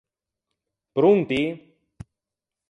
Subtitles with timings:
[0.95, 1.39] Pronti?